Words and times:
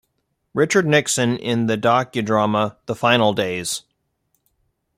Richard 0.55 0.87
Nixon 0.87 1.37
in 1.37 1.67
the 1.67 1.77
docudrama 1.77 2.75
"The 2.87 2.95
Final 2.95 3.33
Days". 3.33 3.83